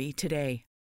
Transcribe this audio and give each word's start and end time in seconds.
1-888-RECOVERY 0.00 0.12
today. 0.16 0.69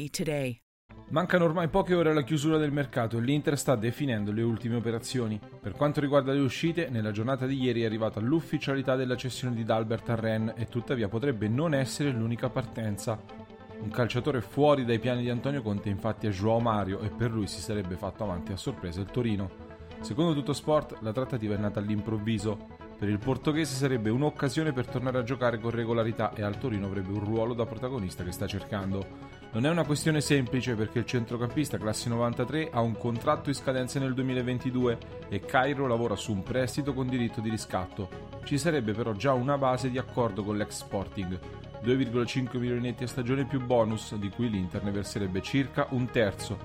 1-888-RECOVERY 0.00 0.10
today. 0.10 0.60
Mancano 1.10 1.44
ormai 1.44 1.68
poche 1.68 1.94
ore 1.94 2.10
alla 2.10 2.22
chiusura 2.22 2.56
del 2.56 2.70
mercato 2.70 3.18
e 3.18 3.20
l'Inter 3.20 3.58
sta 3.58 3.74
definendo 3.74 4.30
le 4.30 4.42
ultime 4.42 4.76
operazioni. 4.76 5.40
Per 5.60 5.72
quanto 5.72 6.00
riguarda 6.00 6.32
le 6.32 6.38
uscite, 6.38 6.88
nella 6.88 7.10
giornata 7.10 7.46
di 7.46 7.60
ieri 7.60 7.82
è 7.82 7.86
arrivata 7.86 8.20
l'ufficialità 8.20 8.94
della 8.94 9.16
cessione 9.16 9.56
di 9.56 9.64
Dalbert 9.64 10.08
a 10.08 10.14
Rennes 10.14 10.54
e 10.56 10.66
tuttavia 10.66 11.08
potrebbe 11.08 11.48
non 11.48 11.74
essere 11.74 12.12
l'unica 12.12 12.48
partenza. 12.48 13.20
Un 13.80 13.90
calciatore 13.90 14.40
fuori 14.40 14.84
dai 14.84 15.00
piani 15.00 15.22
di 15.22 15.30
Antonio 15.30 15.62
Conte 15.62 15.88
infatti 15.88 16.28
è 16.28 16.30
Joao 16.30 16.60
Mario 16.60 17.00
e 17.00 17.08
per 17.08 17.32
lui 17.32 17.48
si 17.48 17.60
sarebbe 17.60 17.96
fatto 17.96 18.22
avanti 18.22 18.52
a 18.52 18.56
sorpresa 18.56 19.00
il 19.00 19.10
Torino. 19.10 19.50
Secondo 20.00 20.32
Tutto 20.32 20.52
Sport, 20.52 20.98
la 21.00 21.12
trattativa 21.12 21.54
è 21.54 21.58
nata 21.58 21.80
all'improvviso. 21.80 22.78
Per 22.96 23.08
il 23.08 23.18
portoghese 23.18 23.74
sarebbe 23.74 24.10
un'occasione 24.10 24.72
per 24.72 24.86
tornare 24.86 25.18
a 25.18 25.22
giocare 25.22 25.58
con 25.58 25.70
regolarità 25.70 26.34
e 26.34 26.42
al 26.42 26.58
Torino 26.58 26.86
avrebbe 26.86 27.10
un 27.10 27.24
ruolo 27.24 27.54
da 27.54 27.66
protagonista 27.66 28.22
che 28.22 28.30
sta 28.30 28.46
cercando. 28.46 29.39
Non 29.52 29.66
è 29.66 29.68
una 29.68 29.84
questione 29.84 30.20
semplice 30.20 30.76
perché 30.76 31.00
il 31.00 31.06
centrocampista 31.06 31.76
classe 31.76 32.08
93 32.08 32.70
ha 32.70 32.80
un 32.80 32.96
contratto 32.96 33.48
in 33.48 33.56
scadenza 33.56 33.98
nel 33.98 34.14
2022 34.14 34.98
e 35.28 35.40
Cairo 35.40 35.88
lavora 35.88 36.14
su 36.14 36.30
un 36.30 36.44
prestito 36.44 36.94
con 36.94 37.08
diritto 37.08 37.40
di 37.40 37.50
riscatto. 37.50 38.28
Ci 38.44 38.56
sarebbe 38.58 38.92
però 38.92 39.10
già 39.12 39.32
una 39.32 39.58
base 39.58 39.90
di 39.90 39.98
accordo 39.98 40.44
con 40.44 40.56
l'ex 40.56 40.76
Sporting, 40.82 41.36
2,5 41.82 42.58
milioni 42.58 42.94
a 42.96 43.06
stagione 43.08 43.44
più 43.44 43.60
bonus, 43.60 44.14
di 44.14 44.28
cui 44.28 44.48
l'Inter 44.48 44.84
ne 44.84 44.92
verserebbe 44.92 45.42
circa 45.42 45.88
un 45.90 46.08
terzo. 46.08 46.56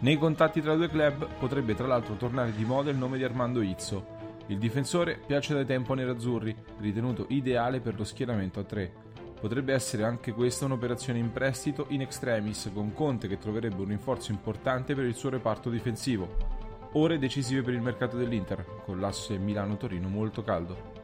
Nei 0.00 0.18
contatti 0.18 0.60
tra 0.60 0.72
i 0.72 0.76
due 0.76 0.88
club 0.88 1.28
potrebbe 1.38 1.76
tra 1.76 1.86
l'altro 1.86 2.16
tornare 2.16 2.52
di 2.52 2.64
moda 2.64 2.90
il 2.90 2.96
nome 2.96 3.16
di 3.16 3.22
Armando 3.22 3.62
Izzo. 3.62 4.06
Il 4.46 4.58
difensore 4.58 5.20
piace 5.24 5.54
da 5.54 5.64
tempo 5.64 5.92
a 5.92 5.96
nerazzurri, 5.96 6.54
ritenuto 6.80 7.26
ideale 7.28 7.78
per 7.78 7.96
lo 7.96 8.02
schieramento 8.02 8.58
a 8.58 8.64
3. 8.64 8.92
Potrebbe 9.44 9.74
essere 9.74 10.04
anche 10.04 10.32
questa 10.32 10.64
un'operazione 10.64 11.18
in 11.18 11.30
prestito 11.30 11.84
in 11.90 12.00
extremis 12.00 12.70
con 12.72 12.94
Conte 12.94 13.28
che 13.28 13.36
troverebbe 13.36 13.82
un 13.82 13.88
rinforzo 13.88 14.32
importante 14.32 14.94
per 14.94 15.04
il 15.04 15.14
suo 15.14 15.28
reparto 15.28 15.68
difensivo. 15.68 16.34
Ore 16.92 17.18
decisive 17.18 17.60
per 17.60 17.74
il 17.74 17.82
mercato 17.82 18.16
dell'Inter, 18.16 18.64
con 18.86 19.00
l'asse 19.00 19.36
Milano-Torino 19.36 20.08
molto 20.08 20.42
caldo. 20.42 21.03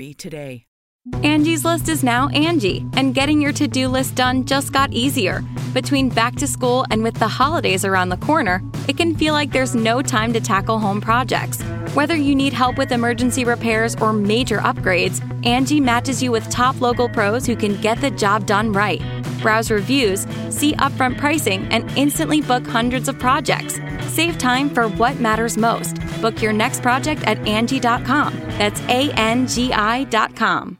1-888-RECOVERY 0.00 0.14
today. 0.14 0.66
Angie's 1.24 1.64
list 1.64 1.88
is 1.88 2.04
now 2.04 2.28
Angie, 2.28 2.84
and 2.94 3.14
getting 3.14 3.40
your 3.40 3.52
to 3.52 3.66
do 3.66 3.88
list 3.88 4.14
done 4.16 4.44
just 4.44 4.70
got 4.72 4.92
easier. 4.92 5.42
Between 5.72 6.10
back 6.10 6.34
to 6.36 6.46
school 6.46 6.84
and 6.90 7.02
with 7.02 7.14
the 7.14 7.28
holidays 7.28 7.86
around 7.86 8.10
the 8.10 8.18
corner, 8.18 8.62
it 8.86 8.98
can 8.98 9.16
feel 9.16 9.32
like 9.32 9.50
there's 9.50 9.74
no 9.74 10.02
time 10.02 10.32
to 10.34 10.40
tackle 10.40 10.78
home 10.78 11.00
projects. 11.00 11.62
Whether 11.94 12.16
you 12.16 12.34
need 12.34 12.52
help 12.52 12.76
with 12.76 12.92
emergency 12.92 13.44
repairs 13.44 13.96
or 13.96 14.12
major 14.12 14.58
upgrades, 14.58 15.20
Angie 15.46 15.80
matches 15.80 16.22
you 16.22 16.30
with 16.30 16.48
top 16.50 16.80
local 16.82 17.08
pros 17.08 17.46
who 17.46 17.56
can 17.56 17.80
get 17.80 18.00
the 18.02 18.10
job 18.10 18.46
done 18.46 18.72
right. 18.72 19.02
Browse 19.40 19.70
reviews, 19.70 20.26
see 20.50 20.74
upfront 20.74 21.16
pricing, 21.16 21.66
and 21.72 21.90
instantly 21.96 22.42
book 22.42 22.66
hundreds 22.66 23.08
of 23.08 23.18
projects. 23.18 23.80
Save 24.08 24.36
time 24.36 24.68
for 24.68 24.86
what 24.86 25.18
matters 25.18 25.56
most. 25.56 25.96
Book 26.20 26.42
your 26.42 26.52
next 26.52 26.82
project 26.82 27.22
at 27.24 27.38
Angie.com. 27.46 28.34
That's 28.58 28.80
A 28.82 29.10
N 29.12 29.46
G 29.46 29.72
I.com. 29.72 30.79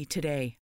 today. 0.00 0.56